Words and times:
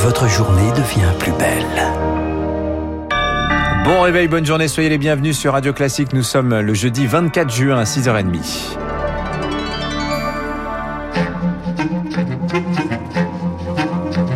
votre 0.00 0.28
journée 0.28 0.72
devient 0.72 1.12
plus 1.18 1.32
belle. 1.32 1.66
Bon 3.84 4.00
réveil, 4.00 4.28
bonne 4.28 4.46
journée, 4.46 4.66
soyez 4.66 4.88
les 4.88 4.96
bienvenus 4.96 5.38
sur 5.38 5.52
Radio 5.52 5.74
Classique. 5.74 6.14
Nous 6.14 6.22
sommes 6.22 6.58
le 6.58 6.72
jeudi 6.72 7.06
24 7.06 7.50
juin 7.50 7.78
à 7.78 7.84
6h30. 7.84 8.78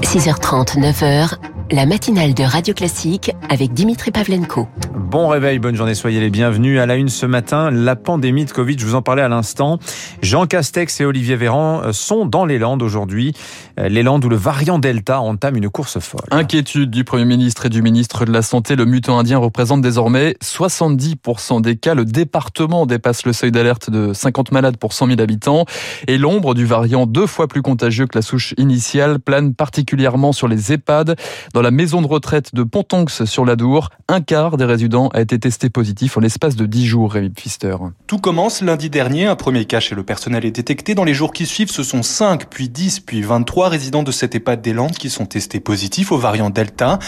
6h30, 0.02 0.78
9h, 0.78 1.34
la 1.70 1.86
matinale 1.86 2.34
de 2.34 2.44
Radio 2.44 2.74
Classique 2.74 3.32
avec 3.48 3.72
Dimitri 3.72 4.10
Pavlenko. 4.10 4.68
Bon 5.14 5.28
réveil, 5.28 5.60
bonne 5.60 5.76
journée, 5.76 5.94
soyez 5.94 6.18
les 6.18 6.28
bienvenus. 6.28 6.80
À 6.80 6.86
la 6.86 6.96
une 6.96 7.08
ce 7.08 7.24
matin, 7.24 7.70
la 7.70 7.94
pandémie 7.94 8.46
de 8.46 8.50
Covid, 8.50 8.76
je 8.76 8.84
vous 8.84 8.96
en 8.96 9.02
parlais 9.02 9.22
à 9.22 9.28
l'instant. 9.28 9.78
Jean 10.22 10.46
Castex 10.46 11.00
et 11.00 11.04
Olivier 11.04 11.36
Véran 11.36 11.82
euh, 11.84 11.92
sont 11.92 12.26
dans 12.26 12.44
les 12.44 12.58
Landes 12.58 12.82
aujourd'hui. 12.82 13.32
Euh, 13.78 13.88
les 13.88 14.02
Landes 14.02 14.24
où 14.24 14.28
le 14.28 14.34
variant 14.34 14.80
Delta 14.80 15.20
entame 15.20 15.54
une 15.54 15.68
course 15.68 16.00
folle. 16.00 16.26
Inquiétude 16.32 16.90
du 16.90 17.04
Premier 17.04 17.26
ministre 17.26 17.66
et 17.66 17.68
du 17.68 17.80
ministre 17.80 18.24
de 18.24 18.32
la 18.32 18.42
Santé. 18.42 18.74
Le 18.74 18.86
mutant 18.86 19.16
indien 19.16 19.38
représente 19.38 19.82
désormais 19.82 20.34
70% 20.42 21.60
des 21.60 21.76
cas. 21.76 21.94
Le 21.94 22.04
département 22.04 22.84
dépasse 22.84 23.24
le 23.24 23.32
seuil 23.32 23.52
d'alerte 23.52 23.90
de 23.90 24.12
50 24.12 24.50
malades 24.50 24.78
pour 24.78 24.94
100 24.94 25.06
000 25.06 25.20
habitants. 25.20 25.64
Et 26.08 26.18
l'ombre 26.18 26.54
du 26.54 26.66
variant 26.66 27.06
deux 27.06 27.28
fois 27.28 27.46
plus 27.46 27.62
contagieux 27.62 28.08
que 28.08 28.18
la 28.18 28.22
souche 28.22 28.52
initiale 28.58 29.20
plane 29.20 29.54
particulièrement 29.54 30.32
sur 30.32 30.48
les 30.48 30.72
EHPAD. 30.72 31.14
Dans 31.52 31.62
la 31.62 31.70
maison 31.70 32.02
de 32.02 32.08
retraite 32.08 32.52
de 32.52 32.64
Pontonx 32.64 33.24
sur 33.26 33.44
l'Adour, 33.44 33.90
un 34.08 34.20
quart 34.20 34.56
des 34.56 34.64
résidents 34.64 35.03
a 35.08 35.20
été 35.20 35.38
testé 35.38 35.70
positif 35.70 36.16
en 36.16 36.20
l'espace 36.20 36.56
de 36.56 36.66
10 36.66 36.86
jours, 36.86 37.12
Rémi 37.12 37.30
Pfister. 37.30 37.76
Tout 38.06 38.18
commence 38.18 38.62
lundi 38.62 38.90
dernier. 38.90 39.26
Un 39.26 39.36
premier 39.36 39.64
cas 39.64 39.80
chez 39.80 39.94
le 39.94 40.02
personnel 40.02 40.44
est 40.44 40.50
détecté. 40.50 40.94
Dans 40.94 41.04
les 41.04 41.14
jours 41.14 41.32
qui 41.32 41.46
suivent, 41.46 41.70
ce 41.70 41.82
sont 41.82 42.02
5, 42.02 42.46
puis 42.46 42.68
10, 42.68 43.00
puis 43.00 43.22
23 43.22 43.68
résidents 43.68 44.02
de 44.02 44.12
cette 44.12 44.34
EHPAD 44.34 44.62
des 44.62 44.72
Landes 44.72 44.96
qui 44.96 45.10
sont 45.10 45.26
testés 45.26 45.60
positifs 45.60 46.12
au 46.12 46.18
variant 46.18 46.50
Delta. 46.50 46.98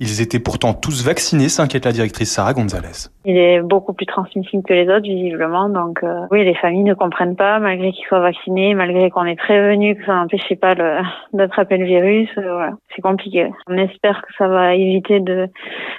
Ils 0.00 0.20
étaient 0.20 0.40
pourtant 0.40 0.74
tous 0.74 1.02
vaccinés, 1.02 1.48
s'inquiète 1.48 1.84
la 1.84 1.92
directrice 1.92 2.30
Sarah 2.30 2.54
Gonzalez. 2.54 3.13
Il 3.24 3.38
est 3.38 3.60
beaucoup 3.62 3.92
plus 3.94 4.06
transmissible 4.06 4.62
que 4.62 4.74
les 4.74 4.88
autres, 4.88 5.02
visiblement. 5.02 5.68
Donc, 5.68 6.02
euh, 6.02 6.26
oui, 6.30 6.44
les 6.44 6.54
familles 6.54 6.84
ne 6.84 6.94
comprennent 6.94 7.36
pas, 7.36 7.58
malgré 7.58 7.92
qu'ils 7.92 8.06
soient 8.06 8.20
vaccinés, 8.20 8.74
malgré 8.74 9.10
qu'on 9.10 9.24
ait 9.24 9.36
prévenu 9.36 9.96
que 9.96 10.04
ça 10.04 10.14
n'empêchait 10.14 10.56
pas 10.56 10.74
d'attraper 11.32 11.78
le 11.78 11.86
virus. 11.86 12.28
Euh, 12.36 12.42
voilà, 12.42 12.72
c'est 12.94 13.02
compliqué. 13.02 13.50
On 13.66 13.76
espère 13.78 14.20
que 14.22 14.28
ça 14.36 14.48
va 14.48 14.74
éviter 14.74 15.20
de, 15.20 15.48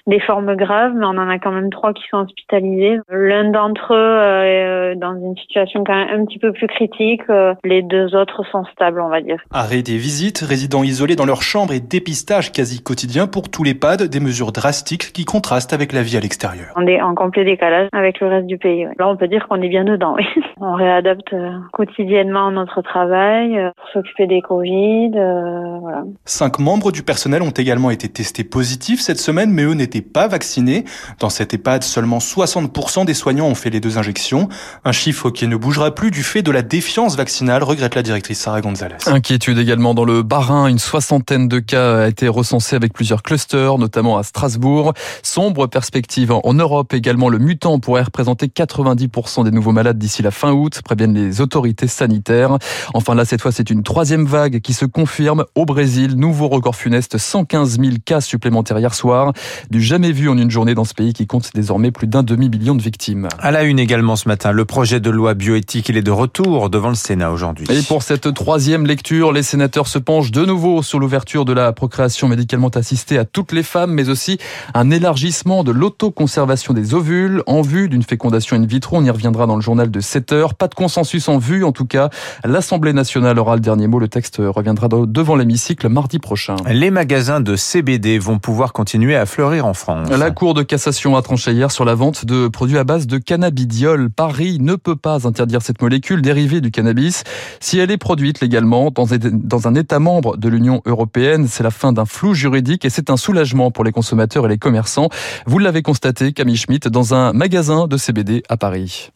des 0.06 0.20
formes 0.20 0.56
graves, 0.56 0.94
mais 0.96 1.06
on 1.06 1.18
en 1.18 1.30
a 1.30 1.40
quand 1.40 1.52
même 1.52 1.72
trois 1.72 1.94
qui 1.94 2.04
sont 2.12 2.18
hospitalisés. 2.18 3.00
L'un 3.10 3.50
d'entre 3.50 3.94
eux 3.94 3.98
euh, 3.98 4.92
est 4.92 4.96
dans 4.96 5.16
une 5.16 5.36
situation 5.38 5.84
quand 5.84 5.96
même 5.96 6.22
un 6.22 6.26
petit 6.26 6.40
peu 6.40 6.52
plus 6.52 6.68
critique. 6.68 7.24
Les 7.64 7.82
deux 7.82 8.16
autres 8.16 8.44
sont 8.52 8.66
stables, 8.66 9.02
on 9.02 9.10
va 9.10 9.22
dire. 9.22 9.38
Arrêt 9.52 9.82
des 9.82 9.98
visites, 9.98 10.40
résidents 10.40 10.84
isolés 10.84 11.16
dans 11.16 11.26
leur 11.26 11.42
chambre 11.42 11.74
et 11.74 11.80
dépistage 11.80 12.52
quasi 12.52 12.84
quotidien 12.84 13.26
pour 13.26 13.50
tous 13.50 13.64
les 13.64 13.74
PAD, 13.74 14.04
des 14.04 14.20
mesures 14.20 14.52
drastiques 14.52 15.12
qui 15.12 15.26
contrastent 15.26 15.74
avec 15.74 15.92
la 15.92 16.04
vie 16.04 16.18
à 16.18 16.20
l'extérieur. 16.20 16.74
On 16.76 16.86
est 16.86 17.02
en 17.02 17.15
complet 17.16 17.44
décalage 17.44 17.90
avec 17.94 18.20
le 18.20 18.28
reste 18.28 18.48
du 18.48 18.58
pays. 18.58 18.86
Là, 19.00 19.08
on 19.08 19.18
peut 19.18 19.28
dire 19.28 19.48
qu'on 19.48 19.62
est 19.62 19.70
bien 19.70 19.84
dedans. 19.84 20.16
Oui. 20.18 20.26
On 20.62 20.74
réadapte 20.76 21.34
euh, 21.34 21.52
quotidiennement 21.74 22.52
notre 22.52 22.82
travail 22.82 23.58
euh, 23.58 23.72
pour 23.76 23.90
s'occuper 23.90 24.28
des 24.28 24.42
Covid. 24.42 25.12
Euh, 25.16 25.78
voilà. 25.82 26.04
Cinq 26.26 26.60
membres 26.60 26.92
du 26.92 27.04
personnel 27.04 27.42
ont 27.42 27.52
également 27.52 27.92
été 27.92 28.08
testés 28.08 28.44
positifs 28.44 29.02
cette 29.02 29.20
semaine, 29.20 29.52
mais 29.52 29.64
eux 29.64 29.74
n'étaient 29.74 30.02
pas 30.02 30.28
vaccinés. 30.28 30.86
Dans 31.20 31.30
cette 31.30 31.54
EHPAD, 31.54 31.84
seulement 31.84 32.20
60% 32.20 33.06
des 33.06 33.14
soignants 33.14 33.48
ont 33.48 33.56
fait 33.56 33.70
les 33.70 33.80
deux 33.80 33.98
injections. 33.98 34.48
Un 34.86 34.92
chiffre 34.92 35.30
qui 35.30 35.48
ne 35.48 35.56
bougera 35.56 35.94
plus 35.94 36.12
du 36.12 36.24
fait 36.24 36.42
de 36.42 36.52
la 36.52 36.62
défiance 36.62 37.18
vaccinale, 37.18 37.64
regrette 37.64 37.96
la 37.96 38.04
directrice 38.04 38.40
Sarah 38.40 38.62
Gonzalez. 38.62 38.96
Inquiétude 39.08 39.58
également 39.58 39.94
dans 39.94 40.06
le 40.06 40.24
Bas-Rhin. 40.24 40.68
Une 40.68 40.80
soixantaine 40.80 41.48
de 41.48 41.60
cas 41.60 42.04
a 42.04 42.08
été 42.08 42.28
recensé 42.28 42.76
avec 42.76 42.94
plusieurs 42.94 43.24
clusters, 43.24 43.78
notamment 43.78 44.18
à 44.18 44.24
Strasbourg. 44.24 44.94
Sombre 45.22 45.68
perspective 45.68 46.32
en 46.32 46.54
Europe 46.54 46.94
également 46.94 47.05
également 47.06 47.30
le 47.30 47.38
mutant 47.38 47.78
pourrait 47.78 48.02
représenter 48.02 48.48
90% 48.48 49.44
des 49.44 49.52
nouveaux 49.52 49.72
malades 49.72 50.00
d'ici 50.00 50.24
la 50.24 50.32
fin 50.32 50.54
août, 50.54 50.82
préviennent 50.84 51.14
les 51.14 51.40
autorités 51.40 51.88
sanitaires. 51.88 52.58
Enfin 52.96 53.14
là, 53.14 53.26
cette 53.26 53.44
fois, 53.44 53.52
c'est 53.52 53.70
une 53.70 53.84
troisième 53.84 54.26
vague 54.26 54.60
qui 54.60 54.74
se 54.74 54.86
confirme 54.86 55.46
au 55.54 55.66
Brésil. 55.66 56.16
Nouveau 56.16 56.48
record 56.48 56.76
funeste, 56.76 57.20
115 57.20 57.80
000 57.80 57.98
cas 58.04 58.22
supplémentaires 58.22 58.80
hier 58.80 58.96
soir. 58.96 59.34
Du 59.70 59.84
jamais 59.84 60.12
vu 60.12 60.30
en 60.30 60.38
une 60.40 60.50
journée 60.50 60.74
dans 60.74 60.84
ce 60.84 60.96
pays 60.96 61.14
qui 61.14 61.28
compte 61.28 61.52
désormais 61.54 61.92
plus 61.92 62.08
d'un 62.08 62.24
demi-million 62.24 62.74
de 62.74 62.82
victimes. 62.82 63.28
À 63.38 63.52
la 63.52 63.62
une 63.66 63.78
également 63.78 64.16
ce 64.16 64.28
matin, 64.28 64.52
le 64.52 64.66
projet 64.66 65.00
de 65.00 65.12
loi 65.12 65.36
bioéthique, 65.36 65.90
il 65.90 65.98
est 65.98 66.02
de 66.02 66.10
retour 66.10 66.72
devant 66.72 66.90
le 66.90 66.96
Sénat 66.96 67.30
aujourd'hui. 67.30 67.68
Et 67.70 67.84
pour 67.84 68.02
cette 68.02 68.34
troisième 68.34 68.88
lecture, 68.88 69.32
les 69.32 69.44
sénateurs 69.44 69.86
se 69.86 70.00
penchent 70.00 70.32
de 70.32 70.44
nouveau 70.44 70.82
sur 70.82 70.98
l'ouverture 70.98 71.46
de 71.46 71.54
la 71.54 71.72
procréation 71.72 72.28
médicalement 72.28 72.70
assistée 72.70 73.20
à 73.20 73.26
toutes 73.26 73.52
les 73.52 73.62
femmes, 73.62 73.92
mais 73.92 74.10
aussi 74.10 74.40
un 74.74 74.90
élargissement 74.90 75.64
de 75.64 75.72
l'autoconservation 75.72 76.74
des 76.74 76.95
ovules 76.96 77.44
en 77.46 77.62
vue 77.62 77.90
d'une 77.90 78.04
fécondation 78.04 78.56
in 78.56 78.66
vitro. 78.66 78.98
On 78.98 79.04
y 79.04 79.10
reviendra 79.10 79.46
dans 79.46 79.56
le 79.56 79.62
journal 79.62 79.92
de 79.92 80.00
7 80.00 80.32
heures. 80.32 80.54
Pas 80.56 80.68
de 80.68 80.76
consensus 80.76 81.28
en 81.30 81.38
vue, 81.38 81.64
en 81.64 81.72
tout 81.72 81.86
cas. 81.86 82.10
L'Assemblée 82.44 82.94
nationale 82.94 83.38
aura 83.38 83.56
le 83.56 83.62
dernier 83.62 83.88
mot. 83.88 84.00
Le 84.00 84.08
texte 84.08 84.38
reviendra 84.40 84.88
devant 84.88 85.36
l'hémicycle 85.36 85.90
mardi 85.90 86.20
prochain. 86.20 86.56
Les 86.68 86.92
magasins 86.92 87.42
de 87.42 87.56
CBD 87.56 88.18
vont 88.18 88.40
pouvoir 88.40 88.74
continuer 88.74 89.16
à 89.16 89.26
fleurir 89.26 89.66
en 89.66 89.74
France. 89.74 90.10
La 90.10 90.32
Cour 90.32 90.54
de 90.54 90.64
cassation 90.64 91.16
a 91.16 91.22
tranché 91.22 91.52
hier 91.52 91.72
sur 91.72 91.86
la 91.86 91.96
vente 91.96 92.26
de 92.26 92.48
produits 92.48 92.78
à 92.78 92.84
base 92.84 93.08
de 93.08 93.18
cannabidiol. 93.18 94.10
Paris 94.10 94.58
ne 94.60 94.76
peut 94.76 94.96
pas 94.96 95.28
interdire 95.28 95.62
cette 95.62 95.82
molécule 95.82 96.22
dérivée 96.22 96.62
du 96.62 96.72
cannabis 96.72 97.24
si 97.60 97.80
elle 97.80 97.92
est 97.92 97.98
produite 97.98 98.42
légalement 98.42 98.92
dans 98.92 99.68
un 99.68 99.76
État 99.76 100.00
membre 100.00 100.38
de 100.38 100.50
l'Union 100.50 100.82
européenne. 100.86 101.48
C'est 101.48 101.64
la 101.64 101.72
fin 101.72 101.92
d'un 101.94 102.06
flou 102.06 102.34
juridique 102.34 102.86
et 102.86 102.90
c'est 102.90 103.10
un 103.10 103.18
soulagement 103.18 103.72
pour 103.72 103.84
les 103.84 103.92
consommateurs 103.92 104.46
et 104.46 104.50
les 104.50 104.58
commerçants. 104.58 105.10
Vous 105.46 105.60
l'avez 105.60 105.82
constaté, 105.82 106.34
Camille 106.34 106.58
Schmitt, 106.58 106.85
dans 106.88 107.14
un 107.14 107.34
magasin 107.34 107.88
de 107.88 107.98
CBD 107.98 108.44
à 108.50 108.58
Paris. 108.58 109.12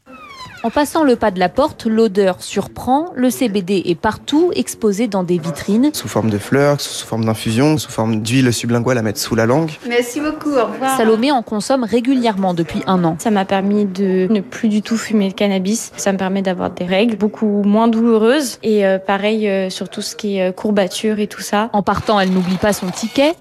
En 0.61 0.69
passant 0.69 1.05
le 1.05 1.15
pas 1.15 1.31
de 1.31 1.39
la 1.39 1.47
porte, 1.47 1.85
l'odeur 1.85 2.41
surprend. 2.41 3.13
Le 3.15 3.29
CBD 3.29 3.81
est 3.85 3.95
partout, 3.95 4.51
exposé 4.53 5.07
dans 5.07 5.23
des 5.23 5.37
vitrines. 5.37 5.91
Sous 5.93 6.09
forme 6.09 6.29
de 6.29 6.37
fleurs, 6.37 6.81
sous 6.81 7.07
forme 7.07 7.23
d'infusion, 7.23 7.77
sous 7.77 7.89
forme 7.89 8.21
d'huile 8.21 8.51
sublinguale 8.51 8.97
à 8.97 9.01
mettre 9.01 9.19
sous 9.19 9.35
la 9.35 9.45
langue. 9.45 9.71
Merci 9.87 10.19
beaucoup, 10.19 10.51
au 10.51 10.65
revoir. 10.65 10.97
Salomé 10.97 11.31
en 11.31 11.43
consomme 11.43 11.85
régulièrement 11.85 12.53
depuis 12.53 12.81
un 12.87 13.05
an. 13.05 13.15
Ça 13.19 13.31
m'a 13.31 13.45
permis 13.45 13.85
de 13.85 14.27
ne 14.29 14.41
plus 14.41 14.67
du 14.67 14.81
tout 14.81 14.97
fumer 14.97 15.27
le 15.29 15.33
cannabis. 15.33 15.93
Ça 15.95 16.11
me 16.11 16.17
permet 16.17 16.41
d'avoir 16.41 16.71
des 16.71 16.85
règles 16.85 17.15
beaucoup 17.15 17.63
moins 17.63 17.87
douloureuses. 17.87 18.59
Et 18.61 18.85
euh, 18.85 18.99
pareil 18.99 19.47
euh, 19.47 19.69
sur 19.69 19.87
tout 19.87 20.01
ce 20.01 20.13
qui 20.13 20.39
est 20.39 20.49
euh, 20.49 20.51
courbature 20.51 21.19
et 21.19 21.27
tout 21.27 21.41
ça. 21.41 21.69
En 21.71 21.83
partant, 21.83 22.19
elle 22.19 22.31
n'oublie 22.31 22.57
pas 22.57 22.73
son 22.73 22.87
ticket 22.87 23.33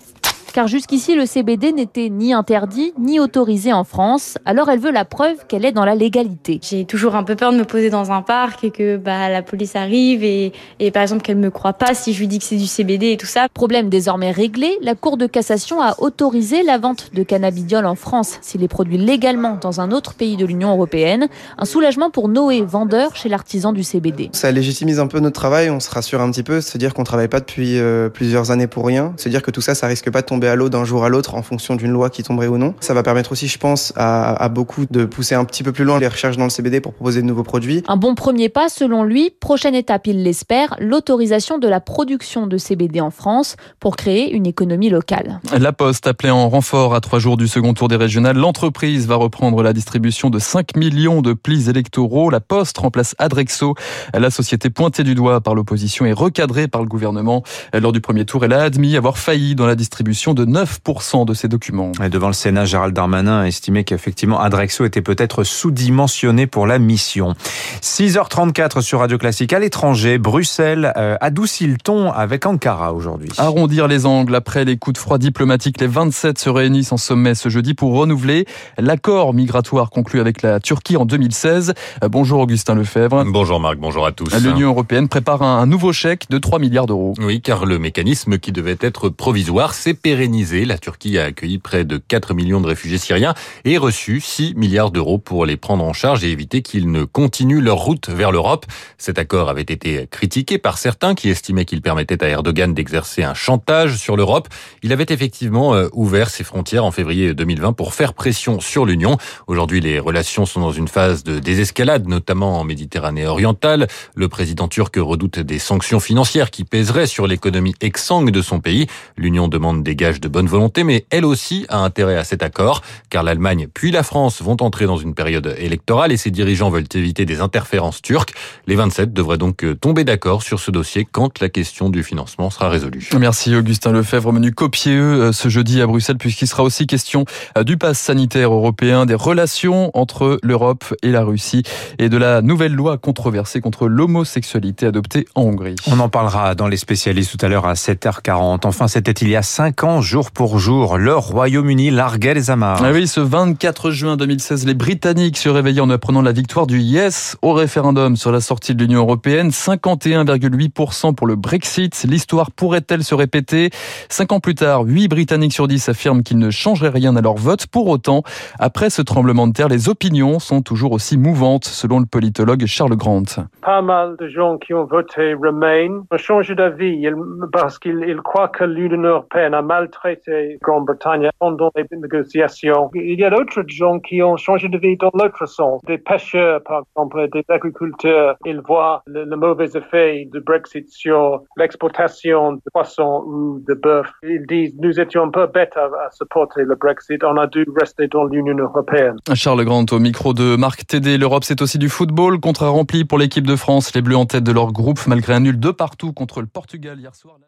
car 0.52 0.66
jusqu'ici 0.66 1.14
le 1.14 1.26
CBD 1.26 1.72
n'était 1.72 2.08
ni 2.08 2.32
interdit 2.32 2.92
ni 2.98 3.20
autorisé 3.20 3.72
en 3.72 3.84
France. 3.84 4.38
Alors 4.44 4.70
elle 4.70 4.78
veut 4.78 4.90
la 4.90 5.04
preuve 5.04 5.36
qu'elle 5.46 5.64
est 5.64 5.72
dans 5.72 5.84
la 5.84 5.94
légalité. 5.94 6.60
J'ai 6.62 6.84
toujours 6.84 7.14
un 7.14 7.24
peu 7.24 7.36
peur 7.36 7.52
de 7.52 7.58
me 7.58 7.64
poser 7.64 7.90
dans 7.90 8.12
un 8.12 8.22
parc 8.22 8.64
et 8.64 8.70
que 8.70 8.96
bah, 8.96 9.28
la 9.28 9.42
police 9.42 9.76
arrive 9.76 10.24
et, 10.24 10.52
et 10.80 10.90
par 10.90 11.02
exemple 11.02 11.22
qu'elle 11.22 11.36
me 11.36 11.50
croit 11.50 11.72
pas 11.72 11.94
si 11.94 12.12
je 12.12 12.20
lui 12.20 12.28
dis 12.28 12.38
que 12.38 12.44
c'est 12.44 12.56
du 12.56 12.66
CBD 12.66 13.12
et 13.12 13.16
tout 13.16 13.26
ça. 13.26 13.48
Problème 13.52 13.88
désormais 13.88 14.30
réglé, 14.30 14.78
la 14.82 14.94
Cour 14.94 15.16
de 15.16 15.26
cassation 15.26 15.80
a 15.80 15.94
autorisé 15.98 16.62
la 16.62 16.78
vente 16.78 17.10
de 17.14 17.22
cannabidiol 17.22 17.86
en 17.86 17.94
France 17.94 18.38
s'il 18.42 18.62
est 18.62 18.68
produit 18.68 18.98
légalement 18.98 19.58
dans 19.60 19.80
un 19.80 19.90
autre 19.92 20.14
pays 20.14 20.36
de 20.36 20.46
l'Union 20.46 20.70
européenne. 20.70 21.28
Un 21.56 21.64
soulagement 21.64 22.10
pour 22.10 22.28
Noé, 22.28 22.62
vendeur 22.62 23.16
chez 23.16 23.28
l'artisan 23.28 23.72
du 23.72 23.82
CBD. 23.82 24.30
Ça 24.32 24.50
légitimise 24.50 25.00
un 25.00 25.06
peu 25.06 25.20
notre 25.20 25.38
travail, 25.38 25.70
on 25.70 25.80
se 25.80 25.90
rassure 25.90 26.20
un 26.20 26.30
petit 26.30 26.42
peu, 26.42 26.60
se 26.60 26.78
dire 26.78 26.94
qu'on 26.94 27.04
travaille 27.04 27.28
pas 27.28 27.40
depuis 27.40 27.78
euh, 27.78 28.08
plusieurs 28.08 28.50
années 28.50 28.66
pour 28.66 28.86
rien, 28.86 29.12
se 29.16 29.28
dire 29.28 29.42
que 29.42 29.50
tout 29.50 29.60
ça, 29.60 29.74
ça 29.74 29.86
risque 29.86 30.10
pas 30.10 30.20
de 30.20 30.26
tomber 30.26 30.37
à 30.46 30.54
l'eau 30.54 30.68
d'un 30.68 30.84
jour 30.84 31.04
à 31.04 31.08
l'autre 31.08 31.34
en 31.34 31.42
fonction 31.42 31.74
d'une 31.74 31.90
loi 31.90 32.10
qui 32.10 32.22
tomberait 32.22 32.46
ou 32.46 32.58
non. 32.58 32.74
Ça 32.80 32.94
va 32.94 33.02
permettre 33.02 33.32
aussi, 33.32 33.48
je 33.48 33.58
pense, 33.58 33.92
à, 33.96 34.48
beaucoup 34.48 34.86
de 34.90 35.04
pousser 35.04 35.34
un 35.34 35.44
petit 35.44 35.62
peu 35.62 35.72
plus 35.72 35.84
loin 35.84 35.98
les 35.98 36.08
recherches 36.08 36.36
dans 36.36 36.44
le 36.44 36.50
CBD 36.50 36.80
pour 36.80 36.92
proposer 36.92 37.22
de 37.22 37.26
nouveaux 37.26 37.42
produits. 37.42 37.82
Un 37.88 37.96
bon 37.96 38.14
premier 38.14 38.48
pas, 38.48 38.68
selon 38.68 39.02
lui. 39.02 39.30
Prochaine 39.40 39.74
étape, 39.74 40.06
il 40.06 40.22
l'espère, 40.22 40.76
l'autorisation 40.78 41.58
de 41.58 41.68
la 41.68 41.80
production 41.80 42.46
de 42.46 42.56
CBD 42.56 43.00
en 43.00 43.10
France 43.10 43.56
pour 43.80 43.96
créer 43.96 44.30
une 44.32 44.46
économie 44.46 44.90
locale. 44.90 45.40
La 45.58 45.72
Poste 45.72 46.06
appelée 46.06 46.30
en 46.30 46.48
renfort 46.48 46.94
à 46.94 47.00
trois 47.00 47.18
jours 47.18 47.36
du 47.36 47.48
second 47.48 47.74
tour 47.74 47.88
des 47.88 47.96
régionales. 47.96 48.36
L'entreprise 48.36 49.06
va 49.06 49.16
reprendre 49.16 49.62
la 49.62 49.72
distribution 49.72 50.30
de 50.30 50.38
5 50.38 50.76
millions 50.76 51.22
de 51.22 51.32
plis 51.32 51.68
électoraux. 51.68 52.30
La 52.30 52.40
Poste 52.40 52.78
remplace 52.78 53.14
Adrexo, 53.18 53.74
la 54.14 54.30
société 54.30 54.70
pointée 54.70 55.04
du 55.04 55.14
doigt 55.14 55.40
par 55.40 55.54
l'opposition 55.54 56.06
et 56.06 56.12
recadrée 56.12 56.68
par 56.68 56.82
le 56.82 56.88
gouvernement. 56.88 57.42
Lors 57.72 57.92
du 57.92 58.00
premier 58.00 58.24
tour, 58.24 58.44
elle 58.44 58.52
a 58.52 58.62
admis 58.62 58.96
avoir 58.96 59.18
failli 59.18 59.54
dans 59.54 59.66
la 59.66 59.74
distribution 59.74 60.27
de 60.34 60.44
9% 60.44 61.24
de 61.24 61.34
ces 61.34 61.48
documents. 61.48 61.92
Et 62.04 62.08
devant 62.08 62.28
le 62.28 62.32
Sénat, 62.32 62.64
Gérald 62.64 62.94
Darmanin 62.94 63.40
a 63.40 63.46
estimé 63.46 63.84
qu'effectivement 63.84 64.40
Adrexo 64.40 64.84
était 64.84 65.02
peut-être 65.02 65.44
sous-dimensionné 65.44 66.46
pour 66.46 66.66
la 66.66 66.78
mission. 66.78 67.34
6h34 67.82 68.80
sur 68.80 69.00
Radio 69.00 69.18
Classique 69.18 69.52
à 69.52 69.58
l'étranger, 69.58 70.18
Bruxelles 70.18 70.92
euh, 70.96 71.16
adoucit 71.20 71.66
le 71.66 71.76
ton 71.76 72.10
avec 72.10 72.46
Ankara 72.46 72.92
aujourd'hui? 72.92 73.30
Arrondir 73.38 73.88
les 73.88 74.06
angles 74.06 74.34
après 74.34 74.64
les 74.64 74.76
coups 74.76 74.94
de 74.94 74.98
froid 74.98 75.18
diplomatiques, 75.18 75.80
les 75.80 75.86
27 75.86 76.38
se 76.38 76.50
réunissent 76.50 76.92
en 76.92 76.96
sommet 76.96 77.34
ce 77.34 77.48
jeudi 77.48 77.74
pour 77.74 77.94
renouveler 77.94 78.46
l'accord 78.78 79.34
migratoire 79.34 79.90
conclu 79.90 80.20
avec 80.20 80.42
la 80.42 80.60
Turquie 80.60 80.96
en 80.96 81.04
2016. 81.04 81.74
Euh, 82.02 82.08
bonjour 82.08 82.40
Augustin 82.40 82.74
Lefebvre. 82.74 83.24
Bonjour 83.26 83.60
Marc, 83.60 83.78
bonjour 83.78 84.06
à 84.06 84.12
tous. 84.12 84.34
L'Union 84.42 84.68
européenne 84.68 85.08
prépare 85.08 85.42
un 85.42 85.66
nouveau 85.66 85.92
chèque 85.92 86.28
de 86.30 86.38
3 86.38 86.58
milliards 86.58 86.86
d'euros. 86.86 87.14
Oui, 87.20 87.40
car 87.40 87.66
le 87.66 87.78
mécanisme 87.78 88.38
qui 88.38 88.52
devait 88.52 88.78
être 88.80 89.08
provisoire 89.08 89.74
s'est 89.74 89.94
La 90.18 90.78
Turquie 90.78 91.16
a 91.16 91.26
accueilli 91.26 91.58
près 91.58 91.84
de 91.84 91.96
4 91.96 92.34
millions 92.34 92.60
de 92.60 92.66
réfugiés 92.66 92.98
syriens 92.98 93.34
et 93.64 93.78
reçu 93.78 94.20
6 94.20 94.54
milliards 94.56 94.90
d'euros 94.90 95.18
pour 95.18 95.46
les 95.46 95.56
prendre 95.56 95.84
en 95.84 95.92
charge 95.92 96.24
et 96.24 96.30
éviter 96.32 96.60
qu'ils 96.60 96.90
ne 96.90 97.04
continuent 97.04 97.60
leur 97.60 97.76
route 97.76 98.08
vers 98.08 98.32
l'Europe. 98.32 98.66
Cet 98.98 99.20
accord 99.20 99.48
avait 99.48 99.62
été 99.62 100.08
critiqué 100.10 100.58
par 100.58 100.78
certains 100.78 101.14
qui 101.14 101.28
estimaient 101.28 101.64
qu'il 101.64 101.82
permettait 101.82 102.24
à 102.24 102.28
Erdogan 102.28 102.74
d'exercer 102.74 103.22
un 103.22 103.34
chantage 103.34 103.96
sur 103.96 104.16
l'Europe. 104.16 104.48
Il 104.82 104.92
avait 104.92 105.06
effectivement 105.08 105.74
euh, 105.74 105.86
ouvert 105.92 106.30
ses 106.30 106.42
frontières 106.42 106.84
en 106.84 106.90
février 106.90 107.32
2020 107.32 107.74
pour 107.74 107.94
faire 107.94 108.12
pression 108.12 108.58
sur 108.58 108.86
l'Union. 108.86 109.18
Aujourd'hui, 109.46 109.80
les 109.80 110.00
relations 110.00 110.46
sont 110.46 110.60
dans 110.60 110.72
une 110.72 110.88
phase 110.88 111.22
de 111.22 111.38
désescalade, 111.38 112.08
notamment 112.08 112.58
en 112.58 112.64
Méditerranée 112.64 113.26
orientale. 113.26 113.86
Le 114.16 114.28
président 114.28 114.66
turc 114.66 114.96
redoute 114.96 115.38
des 115.38 115.60
sanctions 115.60 116.00
financières 116.00 116.50
qui 116.50 116.64
pèseraient 116.64 117.06
sur 117.06 117.28
l'économie 117.28 117.76
exsangue 117.80 118.32
de 118.32 118.42
son 118.42 118.58
pays. 118.58 118.88
L'Union 119.16 119.46
demande 119.46 119.84
des 119.84 119.94
gages 119.94 120.07
de 120.16 120.28
bonne 120.28 120.46
volonté, 120.46 120.84
mais 120.84 121.04
elle 121.10 121.24
aussi 121.24 121.66
a 121.68 121.78
intérêt 121.78 122.16
à 122.16 122.24
cet 122.24 122.42
accord, 122.42 122.82
car 123.10 123.22
l'Allemagne 123.22 123.68
puis 123.72 123.90
la 123.90 124.02
France 124.02 124.42
vont 124.42 124.56
entrer 124.60 124.86
dans 124.86 124.96
une 124.96 125.14
période 125.14 125.54
électorale 125.58 126.12
et 126.12 126.16
ses 126.16 126.30
dirigeants 126.30 126.70
veulent 126.70 126.84
éviter 126.94 127.26
des 127.26 127.40
interférences 127.40 128.00
turques. 128.02 128.34
Les 128.66 128.74
27 128.74 129.12
devraient 129.12 129.38
donc 129.38 129.64
tomber 129.80 130.04
d'accord 130.04 130.42
sur 130.42 130.60
ce 130.60 130.70
dossier 130.70 131.06
quand 131.10 131.40
la 131.40 131.48
question 131.48 131.90
du 131.90 132.02
financement 132.02 132.50
sera 132.50 132.68
résolue. 132.68 133.08
Merci 133.18 133.54
Augustin 133.54 133.92
Lefebvre, 133.92 134.32
menu 134.32 134.52
copieux 134.52 135.22
euh, 135.22 135.32
ce 135.32 135.48
jeudi 135.48 135.80
à 135.80 135.86
Bruxelles, 135.86 136.18
puisqu'il 136.18 136.46
sera 136.46 136.62
aussi 136.62 136.86
question 136.86 137.24
euh, 137.56 137.64
du 137.64 137.76
pass 137.76 137.98
sanitaire 137.98 138.52
européen, 138.52 139.06
des 139.06 139.14
relations 139.14 139.90
entre 139.94 140.38
l'Europe 140.42 140.84
et 141.02 141.10
la 141.10 141.22
Russie 141.22 141.62
et 141.98 142.08
de 142.08 142.16
la 142.16 142.42
nouvelle 142.42 142.74
loi 142.74 142.98
controversée 142.98 143.60
contre 143.60 143.88
l'homosexualité 143.88 144.86
adoptée 144.86 145.26
en 145.34 145.42
Hongrie. 145.42 145.76
On 145.86 145.98
en 146.00 146.08
parlera 146.08 146.54
dans 146.54 146.68
les 146.68 146.76
spécialistes 146.76 147.36
tout 147.36 147.44
à 147.44 147.48
l'heure 147.48 147.66
à 147.66 147.74
7h40. 147.74 148.66
Enfin, 148.66 148.88
c'était 148.88 149.12
il 149.12 149.28
y 149.28 149.36
a 149.36 149.42
5 149.42 149.84
ans, 149.84 149.97
jour 150.00 150.30
pour 150.30 150.58
jour, 150.58 150.98
le 150.98 151.14
Royaume-Uni 151.14 151.90
larguait 151.90 152.34
les 152.34 152.50
amarres. 152.50 152.80
Ah 152.82 152.90
oui, 152.92 153.06
ce 153.06 153.20
24 153.20 153.90
juin 153.90 154.16
2016, 154.16 154.66
les 154.66 154.74
Britanniques 154.74 155.36
se 155.36 155.48
réveillaient 155.48 155.80
en 155.80 155.90
apprenant 155.90 156.22
la 156.22 156.32
victoire 156.32 156.66
du 156.66 156.78
Yes 156.80 157.36
au 157.42 157.52
référendum 157.52 158.16
sur 158.16 158.32
la 158.32 158.40
sortie 158.40 158.74
de 158.74 158.82
l'Union 158.82 159.00
européenne. 159.00 159.50
51,8% 159.50 161.14
pour 161.14 161.26
le 161.26 161.36
Brexit. 161.36 162.04
L'histoire 162.08 162.50
pourrait-elle 162.50 163.04
se 163.04 163.14
répéter? 163.14 163.70
Cinq 164.08 164.32
ans 164.32 164.40
plus 164.40 164.54
tard, 164.54 164.82
8 164.82 165.08
Britanniques 165.08 165.52
sur 165.52 165.68
10 165.68 165.88
affirment 165.88 166.22
qu'ils 166.22 166.38
ne 166.38 166.50
changeraient 166.50 166.88
rien 166.88 167.16
à 167.16 167.20
leur 167.20 167.36
vote. 167.36 167.66
Pour 167.66 167.88
autant, 167.88 168.22
après 168.58 168.90
ce 168.90 169.02
tremblement 169.02 169.46
de 169.46 169.52
terre, 169.52 169.68
les 169.68 169.88
opinions 169.88 170.38
sont 170.38 170.62
toujours 170.62 170.92
aussi 170.92 171.16
mouvantes, 171.16 171.64
selon 171.64 172.00
le 172.00 172.06
politologue 172.06 172.64
Charles 172.66 172.96
Grant. 172.96 173.22
Pas 173.62 173.82
mal 173.82 174.16
de 174.18 174.28
gens 174.28 174.58
qui 174.58 174.74
ont 174.74 174.84
voté 174.84 175.34
Remain 175.34 176.02
ont 176.10 176.16
changé 176.16 176.54
d'avis 176.54 177.06
parce 177.52 177.78
qu'ils 177.78 178.20
croient 178.22 178.48
que 178.48 178.64
l'Union 178.64 179.02
européenne 179.02 179.54
a 179.54 179.62
maltraité 179.88 180.58
Grande-Bretagne 180.62 181.30
pendant 181.38 181.70
les 181.76 181.84
négociations. 181.90 182.90
Il 182.94 183.18
y 183.18 183.24
a 183.24 183.30
d'autres 183.30 183.62
gens 183.66 183.98
qui 183.98 184.22
ont 184.22 184.36
changé 184.36 184.68
de 184.68 184.78
vie 184.78 184.96
dans 184.96 185.10
l'autre 185.14 185.46
sens. 185.46 185.80
Des 185.86 185.98
pêcheurs, 185.98 186.62
par 186.62 186.82
exemple, 186.82 187.28
des 187.32 187.44
agriculteurs, 187.48 188.36
ils 188.44 188.60
voient 188.60 189.02
le, 189.06 189.24
le 189.24 189.36
mauvais 189.36 189.70
effet 189.74 190.28
du 190.32 190.40
Brexit 190.40 190.88
sur 190.90 191.42
l'exportation 191.56 192.52
de 192.52 192.60
poissons 192.72 193.24
ou 193.26 193.62
de 193.66 193.74
bœuf. 193.74 194.06
Ils 194.22 194.46
disent, 194.46 194.74
nous 194.78 195.00
étions 195.00 195.24
un 195.24 195.30
peu 195.30 195.46
bêtes 195.46 195.76
à, 195.76 195.86
à 195.86 196.10
supporter 196.10 196.62
le 196.64 196.74
Brexit, 196.74 197.22
on 197.24 197.36
a 197.36 197.46
dû 197.46 197.64
rester 197.80 198.08
dans 198.08 198.24
l'Union 198.24 198.56
européenne. 198.56 199.16
Charles 199.34 199.64
Grant 199.64 199.86
au 199.92 199.98
micro 199.98 200.32
de 200.34 200.56
Marc 200.56 200.86
Tédé. 200.86 201.18
L'Europe, 201.18 201.44
c'est 201.44 201.62
aussi 201.62 201.78
du 201.78 201.88
football. 201.88 202.40
Contrat 202.40 202.68
rempli 202.68 203.04
pour 203.04 203.18
l'équipe 203.18 203.46
de 203.46 203.56
France. 203.56 203.94
Les 203.94 204.02
Bleus 204.02 204.16
en 204.16 204.26
tête 204.26 204.44
de 204.44 204.52
leur 204.52 204.72
groupe 204.72 205.00
malgré 205.06 205.34
un 205.34 205.40
nul 205.40 205.58
de 205.58 205.70
partout 205.70 206.12
contre 206.12 206.40
le 206.40 206.46
Portugal 206.46 206.98
hier 206.98 207.14
soir. 207.14 207.38